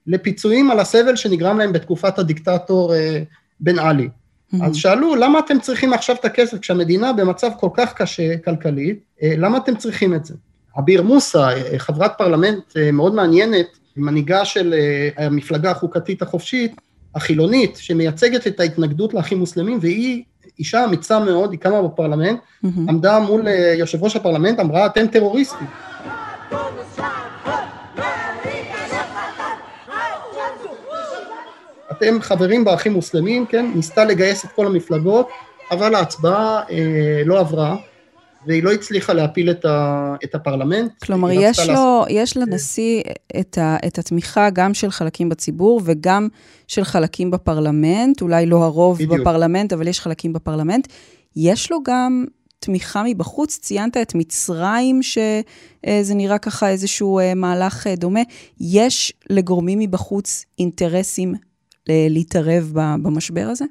לפיצויים 0.08 0.72
על 0.72 0.80
הסבל 0.80 1.16
שנגרם 1.16 1.58
להם 1.58 1.74
בתקופת 1.74 2.20
הדיקטטור 2.20 2.94
אה, 2.94 3.24
בן 3.60 3.80
עלי. 3.80 4.08
Mm-hmm. 4.08 4.66
אז 4.66 4.76
שאלו, 4.76 5.16
למה 5.16 5.40
אתם 5.40 5.60
צריכים 5.60 5.94
עכשיו 5.94 6.16
את 6.20 6.26
הכסף 6.26 6.60
כשהמדינה 6.60 7.14
במצב 7.14 7.50
כל 7.60 7.70
כך 7.74 7.94
קשה 7.94 8.38
כלכלית, 8.38 9.00
אה, 9.24 9.34
למה 9.38 9.58
אתם 9.58 9.76
צריכים 9.76 10.14
את 10.14 10.26
זה? 10.26 10.34
אביר 10.80 11.02
מוסא, 11.04 11.38
אה, 11.38 11.80
חברת 11.80 12.12
פרלמנט 12.18 12.78
מאוד 12.94 13.16
מעניינת, 13.16 13.68
מנהיגה 13.98 14.46
של 14.46 14.76
המפלגה 15.18 15.72
החוקתית 15.72 16.22
החופשית, 16.22 16.82
החילונית, 17.16 17.78
שמייצגת 17.78 18.48
את 18.48 18.60
ההתנגדות 18.60 19.14
לאחים 19.14 19.40
מוסלמים, 19.40 19.80
והיא 19.82 20.24
אישה 20.60 20.86
אמיצה 20.86 21.20
מאוד, 21.20 21.52
היא 21.52 21.60
קמה 21.60 21.82
בפרלמנט, 21.82 22.40
mm-hmm. 22.40 22.68
עמדה 22.90 23.20
מול 23.20 23.48
יושב 23.78 24.04
ראש 24.04 24.16
הפרלמנט, 24.16 24.60
אמרה, 24.60 24.86
אתם 24.86 25.08
טרוריסטים. 25.08 25.68
אתם 32.04 32.22
חברים 32.22 32.64
באחים 32.66 32.94
מוסלמים, 32.94 33.46
כן, 33.46 33.72
ניסתה 33.76 34.06
לגייס 34.06 34.46
את 34.46 34.50
כל 34.52 34.66
המפלגות, 34.66 35.30
אבל 35.72 35.96
ההצבעה 35.96 36.62
אה, 36.70 37.22
לא 37.26 37.40
עברה, 37.40 37.76
והיא 38.48 38.64
לא 38.64 38.72
הצליחה 38.72 39.14
להפיל 39.14 39.52
את, 39.52 39.66
ה, 39.66 40.16
את 40.24 40.36
הפרלמנט. 40.36 40.92
כלומר, 41.04 41.32
יש, 41.32 41.60
לו, 41.60 41.66
לעשות... 41.68 42.08
יש 42.10 42.38
לנשיא 42.38 43.02
את, 43.40 43.58
ה, 43.58 43.78
את 43.88 44.00
התמיכה 44.00 44.50
גם 44.50 44.74
של 44.74 44.92
חלקים 44.92 45.30
בציבור 45.30 45.82
וגם 45.84 46.28
של 46.68 46.84
חלקים 46.84 47.32
בפרלמנט, 47.32 48.22
אולי 48.22 48.46
לא 48.46 48.64
הרוב 48.64 48.96
בדיוק. 48.98 49.20
בפרלמנט, 49.20 49.74
אבל 49.74 49.88
יש 49.88 50.00
חלקים 50.00 50.34
בפרלמנט. 50.34 50.88
יש 51.36 51.72
לו 51.72 51.78
גם 51.84 52.26
תמיכה 52.60 53.04
מבחוץ, 53.06 53.60
ציינת 53.62 53.98
את 53.98 54.16
מצרים, 54.16 55.04
שזה 55.04 56.16
נראה 56.16 56.38
ככה 56.38 56.70
איזשהו 56.70 57.20
אה, 57.20 57.34
מהלך 57.34 57.88
אה, 57.88 57.96
דומה. 57.96 58.22
יש 58.60 59.14
לגורמים 59.30 59.80
מבחוץ 59.80 60.46
אינטרסים 60.60 61.34
להתערב 62.10 62.72
במשבר 62.74 63.48
הזה? 63.52 63.66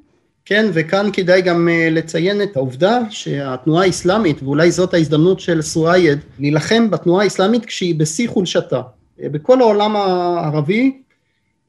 כן, 0.45 0.65
וכאן 0.73 1.09
כדאי 1.13 1.41
גם 1.41 1.69
אה, 1.69 1.87
לציין 1.91 2.41
את 2.41 2.55
העובדה 2.55 2.99
שהתנועה 3.09 3.85
האסלאמית, 3.85 4.43
ואולי 4.43 4.71
זאת 4.71 4.93
ההזדמנות 4.93 5.39
של 5.39 5.61
סואייד, 5.61 6.19
להילחם 6.39 6.91
בתנועה 6.91 7.23
האסלאמית 7.23 7.65
כשהיא 7.65 7.95
בשיא 7.99 8.29
חולשתה. 8.29 8.81
אה, 9.23 9.29
בכל 9.29 9.61
העולם 9.61 9.95
הערבי 9.95 11.01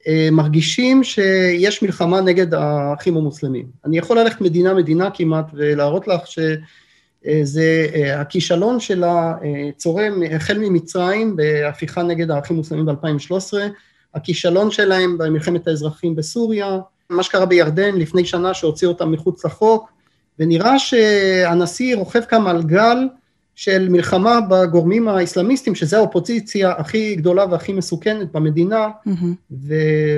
אה, 0.07 0.29
מרגישים 0.31 1.03
שיש 1.03 1.83
מלחמה 1.83 2.21
נגד 2.21 2.53
האחים 2.53 3.17
המוסלמים. 3.17 3.65
אני 3.85 3.97
יכול 3.97 4.19
ללכת 4.19 4.41
מדינה-מדינה 4.41 5.09
כמעט 5.13 5.45
ולהראות 5.53 6.07
לך 6.07 6.21
שזה 6.27 7.87
הכישלון 8.15 8.79
שלה 8.79 9.33
צורם 9.77 10.13
החל 10.31 10.57
ממצרים 10.57 11.35
בהפיכה 11.35 12.03
נגד 12.03 12.31
האחים 12.31 12.55
המוסלמים 12.55 12.85
ב-2013, 12.85 13.53
הכישלון 14.15 14.71
שלהם 14.71 15.17
במלחמת 15.17 15.67
האזרחים 15.67 16.15
בסוריה, 16.15 16.79
מה 17.09 17.23
שקרה 17.23 17.45
בירדן 17.45 17.95
לפני 17.95 18.25
שנה 18.25 18.53
שהוציא 18.53 18.87
אותם 18.87 19.11
מחוץ 19.11 19.45
לחוק, 19.45 19.91
ונראה 20.39 20.79
שהנשיא 20.79 21.95
רוכב 21.95 22.21
כאן 22.21 22.47
על 22.47 22.63
גל 22.63 22.97
של 23.55 23.89
מלחמה 23.89 24.39
בגורמים 24.49 25.07
האסלאמיסטים, 25.07 25.75
שזו 25.75 25.97
האופוזיציה 25.97 26.71
הכי 26.71 27.15
גדולה 27.15 27.45
והכי 27.51 27.73
מסוכנת 27.73 28.31
במדינה, 28.31 28.87
mm-hmm. 29.07 29.55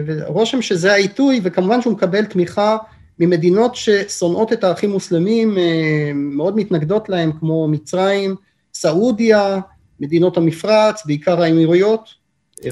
ורושם 0.06 0.62
שזה 0.62 0.94
העיתוי, 0.94 1.40
וכמובן 1.44 1.82
שהוא 1.82 1.94
מקבל 1.94 2.25
תמיכה 2.25 2.78
ממדינות 3.20 3.75
ששונאות 3.75 4.54
את 4.54 4.64
האחים 4.64 4.92
מוסלמים, 4.92 5.58
אה, 5.58 6.12
מאוד 6.16 6.56
מתנגדות 6.56 7.10
להם, 7.10 7.32
כמו 7.40 7.68
מצרים, 7.68 8.36
סעודיה, 8.74 9.60
מדינות 10.00 10.38
המפרץ, 10.38 11.06
בעיקר 11.06 11.42
האמירויות, 11.42 12.10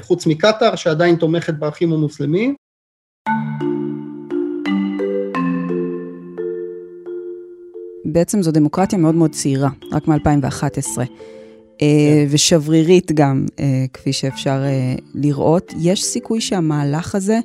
חוץ 0.00 0.26
מקטאר, 0.26 0.74
שעדיין 0.76 1.16
תומכת 1.16 1.54
באחים 1.54 1.92
המוסלמים. 1.92 2.54
בעצם 8.04 8.42
זו 8.42 8.50
דמוקרטיה 8.50 8.98
מאוד 8.98 9.14
מאוד 9.14 9.30
צעירה, 9.30 9.68
רק 9.92 10.08
מ-2011, 10.08 10.98
אה, 10.98 11.04
כן. 11.82 12.26
ושברירית 12.30 13.12
גם, 13.12 13.46
אה, 13.60 13.84
כפי 13.92 14.12
שאפשר 14.12 14.62
אה, 14.64 14.94
לראות. 15.14 15.72
יש 15.80 16.04
סיכוי 16.04 16.40
שהמהלך 16.40 17.14
הזה 17.14 17.38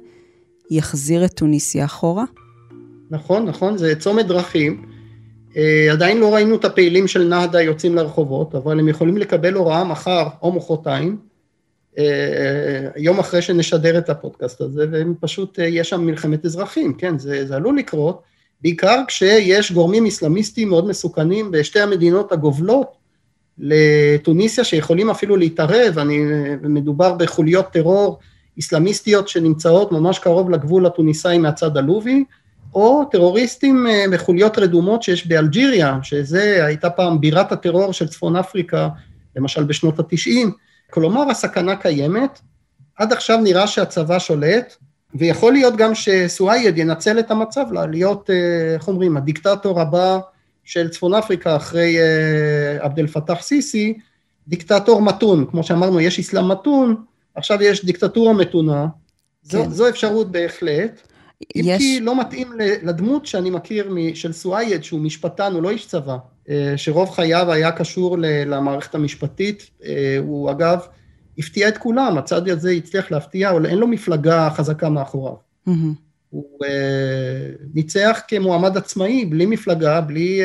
יחזיר 0.71 1.25
את 1.25 1.33
טוניסיה 1.33 1.85
אחורה? 1.85 2.23
נכון, 3.11 3.45
נכון, 3.45 3.77
זה 3.77 3.95
צומת 3.95 4.27
דרכים. 4.27 4.85
עדיין 5.91 6.17
לא 6.17 6.33
ראינו 6.33 6.55
את 6.55 6.65
הפעילים 6.65 7.07
של 7.07 7.27
נהדה 7.27 7.61
יוצאים 7.61 7.95
לרחובות, 7.95 8.55
אבל 8.55 8.79
הם 8.79 8.87
יכולים 8.87 9.17
לקבל 9.17 9.53
הוראה 9.53 9.83
מחר 9.83 10.27
או 10.41 10.51
מחרתיים, 10.51 11.17
אה, 11.17 11.28
יום 12.97 13.19
אחרי 13.19 13.41
שנשדר 13.41 13.97
את 13.97 14.09
הפודקאסט 14.09 14.61
הזה, 14.61 14.85
והם 14.91 15.13
פשוט, 15.19 15.59
אה, 15.59 15.65
יש 15.65 15.89
שם 15.89 16.01
מלחמת 16.01 16.45
אזרחים, 16.45 16.93
כן, 16.93 17.17
זה, 17.17 17.45
זה 17.45 17.55
עלול 17.55 17.77
לקרות, 17.77 18.21
בעיקר 18.61 19.01
כשיש 19.07 19.71
גורמים 19.71 20.05
אסלאמיסטיים 20.05 20.69
מאוד 20.69 20.87
מסוכנים 20.87 21.51
בשתי 21.51 21.79
המדינות 21.79 22.31
הגובלות, 22.31 22.99
לטוניסיה 23.59 24.63
שיכולים 24.63 25.09
אפילו 25.09 25.37
להתערב, 25.37 25.99
אני, 25.99 26.17
מדובר 26.61 27.13
בחוליות 27.13 27.65
טרור 27.71 28.19
איסלאמיסטיות 28.57 29.27
שנמצאות 29.27 29.91
ממש 29.91 30.19
קרוב 30.19 30.49
לגבול 30.49 30.85
התוניסאי 30.85 31.37
מהצד 31.37 31.77
הלובי, 31.77 32.23
או 32.73 33.05
טרוריסטים 33.11 33.87
אה, 33.87 34.05
בחוליות 34.11 34.57
רדומות 34.57 35.03
שיש 35.03 35.27
באלג'יריה, 35.27 35.99
שזה 36.03 36.65
הייתה 36.65 36.89
פעם 36.89 37.21
בירת 37.21 37.51
הטרור 37.51 37.93
של 37.93 38.07
צפון 38.07 38.35
אפריקה, 38.35 38.89
למשל 39.35 39.63
בשנות 39.63 39.99
התשעים. 39.99 40.51
כלומר, 40.89 41.29
הסכנה 41.29 41.75
קיימת, 41.75 42.39
עד 42.95 43.13
עכשיו 43.13 43.37
נראה 43.37 43.67
שהצבא 43.67 44.19
שולט, 44.19 44.75
ויכול 45.15 45.53
להיות 45.53 45.75
גם 45.75 45.95
שסואייד 45.95 46.77
ינצל 46.77 47.19
את 47.19 47.31
המצב 47.31 47.65
להיות, 47.91 48.29
אה, 48.29 48.73
איך 48.73 48.87
אומרים, 48.87 49.17
הדיקטטור 49.17 49.81
הבא 49.81 50.19
של 50.63 50.89
צפון 50.89 51.13
אפריקה 51.13 51.55
אחרי 51.55 51.97
אה, 51.99 52.85
עבד 52.85 52.99
אל 52.99 53.07
פתח 53.07 53.37
סיסי, 53.41 53.97
דיקטטור 54.47 55.01
מתון, 55.01 55.45
כמו 55.51 55.63
שאמרנו, 55.63 55.99
יש 55.99 56.19
אסלאם 56.19 56.51
מתון, 56.51 56.95
עכשיו 57.35 57.63
יש 57.63 57.85
דיקטטורה 57.85 58.33
מתונה, 58.33 58.87
כן. 59.49 59.57
זו, 59.57 59.71
זו 59.71 59.89
אפשרות 59.89 60.31
בהחלט. 60.31 61.01
יש... 61.55 61.67
אם 61.67 61.77
כי 61.77 61.99
לא 61.99 62.19
מתאים 62.19 62.51
לדמות 62.83 63.25
שאני 63.25 63.49
מכיר 63.49 63.93
של 64.13 64.33
סואייד, 64.33 64.83
שהוא 64.83 64.99
משפטן, 64.99 65.53
הוא 65.53 65.63
לא 65.63 65.69
איש 65.69 65.87
צבא, 65.87 66.17
שרוב 66.75 67.09
חייו 67.09 67.51
היה 67.51 67.71
קשור 67.71 68.17
למערכת 68.21 68.95
המשפטית, 68.95 69.69
הוא 70.19 70.51
אגב 70.51 70.79
הפתיע 71.37 71.67
את 71.67 71.77
כולם, 71.77 72.17
הצד 72.17 72.49
הזה 72.49 72.71
הצליח 72.71 73.11
להפתיע, 73.11 73.51
אבל 73.51 73.65
אין 73.65 73.77
לו 73.77 73.87
מפלגה 73.87 74.49
חזקה 74.49 74.89
מאחוריו. 74.89 75.33
Mm-hmm. 75.67 75.71
הוא 76.29 76.45
uh, 76.63 76.67
ניצח 77.73 78.21
כמועמד 78.27 78.77
עצמאי, 78.77 79.25
בלי 79.25 79.45
מפלגה, 79.45 80.01
בלי 80.01 80.41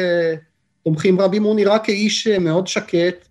תומכים 0.85 1.21
רבים, 1.21 1.43
הוא 1.43 1.57
נראה 1.57 1.79
כאיש 1.79 2.27
מאוד 2.27 2.67
שקט, 2.67 3.29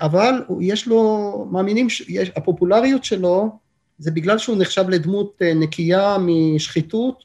אבל 0.00 0.32
יש 0.60 0.86
לו, 0.86 1.48
מאמינים, 1.50 1.90
שיש, 1.90 2.30
הפופולריות 2.36 3.04
שלו 3.04 3.50
זה 3.98 4.10
בגלל 4.10 4.38
שהוא 4.38 4.56
נחשב 4.58 4.88
לדמות 4.88 5.42
נקייה 5.56 6.16
משחיתות, 6.20 7.24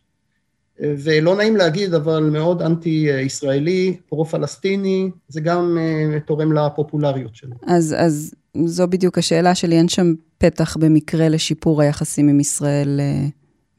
ולא 0.79 1.35
נעים 1.35 1.55
להגיד, 1.55 1.93
אבל 1.93 2.19
מאוד 2.19 2.61
אנטי-ישראלי, 2.61 3.97
פרו-פלסטיני, 4.09 5.09
זה 5.27 5.41
גם 5.41 5.77
uh, 5.77 6.19
תורם 6.19 6.53
לפופולריות 6.53 7.35
שלו. 7.35 7.55
אז, 7.67 7.95
אז 7.97 8.33
זו 8.65 8.87
בדיוק 8.87 9.17
השאלה 9.17 9.55
שלי, 9.55 9.77
אין 9.77 9.87
שם 9.87 10.13
פתח 10.37 10.77
במקרה 10.77 11.29
לשיפור 11.29 11.81
היחסים 11.81 12.29
עם 12.29 12.39
ישראל 12.39 12.99
אה, 12.99 13.27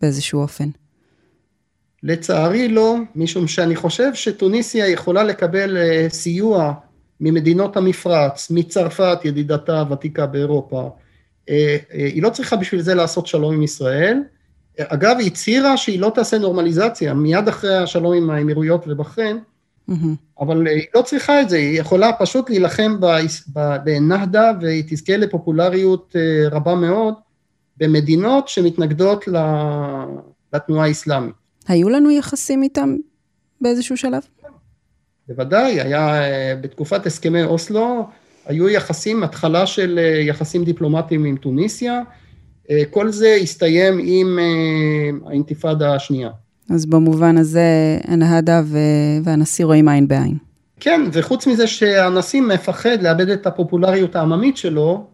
באיזשהו 0.00 0.40
אופן. 0.40 0.68
לצערי 2.02 2.68
לא, 2.68 2.96
משום 3.14 3.48
שאני 3.48 3.76
חושב 3.76 4.14
שטוניסיה 4.14 4.88
יכולה 4.88 5.24
לקבל 5.24 5.76
אה, 5.76 6.06
סיוע 6.08 6.72
ממדינות 7.20 7.76
המפרץ, 7.76 8.50
מצרפת, 8.50 9.18
ידידתה 9.24 9.80
הוותיקה 9.80 10.26
באירופה. 10.26 10.90
אה, 11.48 11.76
היא 11.92 12.22
לא 12.22 12.30
צריכה 12.30 12.56
בשביל 12.56 12.80
זה 12.80 12.94
לעשות 12.94 13.26
שלום 13.26 13.54
עם 13.54 13.62
ישראל. 13.62 14.18
אגב, 14.78 15.16
היא 15.18 15.26
הצהירה 15.26 15.76
שהיא 15.76 16.00
לא 16.00 16.12
תעשה 16.14 16.38
נורמליזציה, 16.38 17.14
מיד 17.14 17.48
אחרי 17.48 17.76
השלום 17.76 18.14
עם 18.14 18.30
האמירויות 18.30 18.84
ובחריין, 18.88 19.38
Mm-hmm. 19.90 20.40
אבל 20.40 20.66
היא 20.66 20.86
לא 20.94 21.02
צריכה 21.02 21.40
את 21.40 21.48
זה, 21.48 21.56
היא 21.56 21.80
יכולה 21.80 22.12
פשוט 22.12 22.50
להילחם 22.50 22.96
בנהדה 23.84 24.52
והיא 24.60 24.84
תזכה 24.86 25.16
לפופולריות 25.16 26.16
אה, 26.16 26.48
רבה 26.50 26.74
מאוד 26.74 27.14
במדינות 27.76 28.48
שמתנגדות 28.48 29.24
לתנועה 30.52 30.86
האסלאמית. 30.86 31.34
היו 31.68 31.88
לנו 31.88 32.10
יחסים 32.10 32.62
איתם 32.62 32.96
באיזשהו 33.60 33.96
שלב? 33.96 34.22
בוודאי, 35.28 35.80
היה 35.80 36.22
אה, 36.22 36.54
בתקופת 36.60 37.06
הסכמי 37.06 37.42
אוסלו, 37.42 38.08
היו 38.46 38.68
יחסים, 38.68 39.22
התחלה 39.22 39.66
של 39.66 39.98
אה, 40.02 40.20
יחסים 40.20 40.64
דיפלומטיים 40.64 41.24
עם 41.24 41.36
טוניסיה, 41.36 42.02
כל 42.90 43.12
זה 43.12 43.36
הסתיים 43.42 44.00
עם 44.02 44.38
האינתיפאדה 45.26 45.94
השנייה. 45.94 46.30
אז 46.70 46.86
במובן 46.86 47.38
הזה, 47.38 47.98
הנהדה 48.04 48.62
והנשיא 49.24 49.64
רואים 49.64 49.88
עין 49.88 50.08
בעין. 50.08 50.36
כן, 50.80 51.00
וחוץ 51.12 51.46
מזה 51.46 51.66
שהנשיא 51.66 52.40
מפחד 52.40 53.02
לאבד 53.02 53.28
את 53.28 53.46
הפופולריות 53.46 54.16
העממית 54.16 54.56
שלו, 54.56 55.06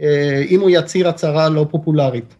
אה, 0.00 0.44
אם 0.48 0.60
הוא 0.60 0.70
יצהיר 0.70 1.08
הצהרה 1.08 1.48
לא 1.48 1.66
פופולרית. 1.70 2.34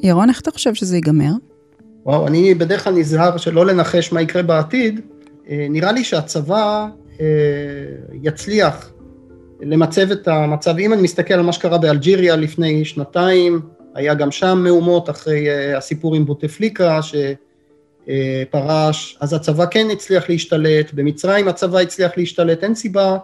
ירון, 0.00 0.28
איך 0.28 0.40
אתה 0.40 0.50
חושב 0.50 0.74
שזה 0.74 0.96
ייגמר? 0.96 1.32
וואו, 2.04 2.26
אני 2.26 2.54
בדרך 2.54 2.84
כלל 2.84 2.92
נזהר 2.92 3.36
שלא 3.36 3.66
לנחש 3.66 4.12
מה 4.12 4.22
יקרה 4.22 4.42
בעתיד. 4.42 5.00
אה, 5.48 5.66
נראה 5.70 5.92
לי 5.92 6.04
שהצבא 6.04 6.88
אה, 7.20 7.26
יצליח 8.22 8.90
למצב 9.60 10.10
את 10.10 10.28
המצב. 10.28 10.78
אם 10.78 10.92
אני 10.92 11.02
מסתכל 11.02 11.34
על 11.34 11.42
מה 11.42 11.52
שקרה 11.52 11.78
באלג'יריה 11.78 12.36
לפני 12.36 12.84
שנתיים, 12.84 13.60
היה 13.94 14.14
גם 14.14 14.30
שם 14.30 14.60
מהומות 14.64 15.10
אחרי 15.10 15.46
uh, 15.48 15.76
הסיפור 15.76 16.14
עם 16.14 16.26
בוטפליקה 16.26 17.00
שפרש, 17.02 19.18
אז 19.20 19.32
הצבא 19.32 19.66
כן 19.66 19.86
הצליח 19.92 20.28
להשתלט, 20.28 20.92
במצרים 20.92 21.48
הצבא 21.48 21.78
הצליח 21.78 22.12
להשתלט, 22.16 22.64
אין 22.64 22.74
סיבה 22.74 23.18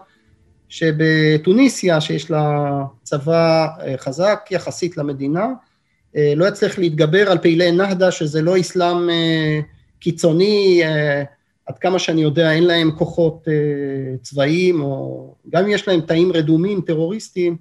שבטוניסיה, 0.69 2.01
שיש 2.01 2.31
לה 2.31 2.71
צבא 3.03 3.67
uh, 3.79 3.83
חזק 3.99 4.49
יחסית 4.51 4.97
למדינה, 4.97 5.47
לא 6.37 6.49
יצליח 6.49 6.79
להתגבר 6.79 7.31
על 7.31 7.39
פעילי 7.39 7.73
נהדה, 7.73 8.11
שזה 8.11 8.43
לא 8.43 8.61
אסלאם 8.61 9.09
קיצוני, 10.01 10.83
עד 11.67 11.79
כמה 11.79 11.99
שאני 11.99 12.23
יודע, 12.23 12.53
אין 12.53 12.65
להם 12.65 12.91
כוחות 12.91 13.49
אה, 13.49 14.17
צבאיים, 14.23 14.83
או 14.83 15.35
גם 15.51 15.65
אם 15.65 15.71
יש 15.71 15.89
להם 15.89 16.01
תאים 16.01 16.33
רדומים, 16.33 16.81
טרוריסטים, 16.81 17.57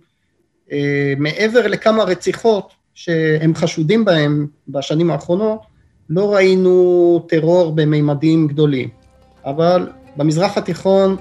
אה, 0.72 1.14
מעבר 1.18 1.68
לכמה 1.68 2.04
רציחות 2.04 2.74
שהם 2.94 3.56
חשודים 3.56 4.06
בהם 4.06 4.48
בשנים 4.68 5.12
האחרונות, 5.12 5.62
לא 6.10 6.34
ראינו 6.34 7.26
טרור 7.30 7.72
במימדים 7.76 8.48
גדולים. 8.48 8.90
אבל 9.46 9.90
במזרח 10.18 10.58
התיכון 10.58 11.16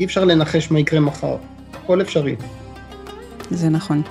אי 0.00 0.04
אפשר 0.04 0.24
לנחש 0.24 0.70
מה 0.70 0.80
יקרה 0.80 1.00
מחר, 1.00 1.36
הכל 1.72 2.00
אפשרי. 2.00 2.36
זה 3.50 3.68
נכון. 3.68 4.02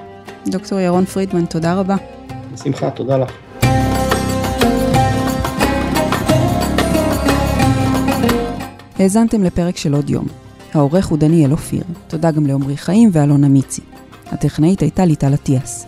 דוקטור 0.48 0.80
ירון 0.80 1.06
פרידמן, 1.06 1.46
תודה 1.46 1.74
רבה. 1.74 1.96
בשמחה, 2.54 2.92
תודה 2.92 3.18
לך. 3.18 3.45
האזנתם 9.00 9.44
לפרק 9.44 9.78
של 9.78 9.94
עוד 9.94 10.10
יום. 10.10 10.28
העורך 10.74 11.08
הוא 11.08 11.18
דניאל 11.18 11.52
אופיר. 11.52 11.84
תודה 12.08 12.32
גם 12.32 12.46
לעמרי 12.46 12.78
חיים 12.78 13.10
ואלונה 13.14 13.48
מיצי. 13.48 13.82
הטכנאית 14.26 14.82
הייתה 14.82 15.06
ליטל 15.06 15.34
אטיאס. 15.34 15.86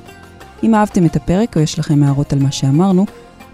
אם 0.63 0.75
אהבתם 0.75 1.05
את 1.05 1.15
הפרק 1.15 1.57
או 1.57 1.61
יש 1.61 1.79
לכם 1.79 2.03
הערות 2.03 2.33
על 2.33 2.39
מה 2.39 2.51
שאמרנו, 2.51 3.05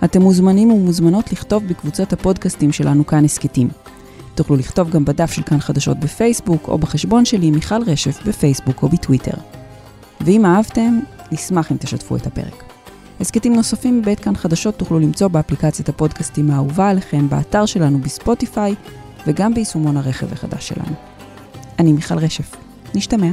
אתם 0.04 0.22
מוזמנים 0.22 0.72
ומוזמנות 0.72 1.32
לכתוב 1.32 1.68
בקבוצות 1.68 2.14
הפודקאסטים 2.14 2.72
שלנו 2.72 3.08
כאן 3.08 3.26
הסכתים. 3.26 3.68
תוכלו 4.36 4.56
לכתוב 4.56 4.90
גם 4.90 5.06
בדף 5.06 5.32
של 5.32 5.44
כאן 5.44 5.60
חדשות 5.60 6.00
בפייסבוק, 6.00 6.68
או 6.68 6.78
בחשבון 6.78 7.26
שלי 7.26 7.52
מיכל 7.52 7.84
רשף 7.86 8.20
בפייסבוק 8.26 8.84
או 8.84 8.90
בטוויטר. 8.90 9.38
ואם 10.22 10.46
אהבתם, 10.46 11.00
נשמח 11.32 11.72
אם 11.72 11.78
תשתפו 11.78 12.16
את 12.16 12.28
הפרק. 12.28 12.64
הסכתים 13.20 13.56
נוספים 13.56 13.98
מבית 13.98 14.20
כאן 14.20 14.36
חדשות 14.36 14.76
תוכלו 14.76 15.00
למצוא 15.00 15.28
באפליקציית 15.28 15.90
הפודקאסטים 15.90 16.52
האהובה 16.52 16.90
עליכם, 16.90 17.30
באתר 17.30 17.66
שלנו 17.66 18.00
בספוטיפיי, 18.00 18.76
וגם 19.28 19.54
ביישומון 19.54 19.98
הרכב 19.98 20.34
החדש 20.34 20.68
שלנו. 20.68 20.96
אני 21.80 21.92
מיכל 21.92 22.18
רשף. 22.18 22.56
נשתמע. 22.96 23.28